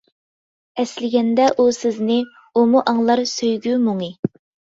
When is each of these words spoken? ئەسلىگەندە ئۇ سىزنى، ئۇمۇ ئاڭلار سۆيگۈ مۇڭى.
ئەسلىگەندە 0.83 1.49
ئۇ 1.57 1.65
سىزنى، 1.79 2.17
ئۇمۇ 2.61 2.83
ئاڭلار 2.93 3.23
سۆيگۈ 3.35 3.77
مۇڭى. 3.85 4.11